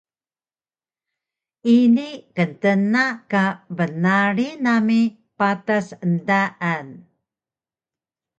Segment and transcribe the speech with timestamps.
[1.75, 3.43] Ini ktna ka
[3.75, 5.01] bnarig nami
[5.37, 6.87] patas endaan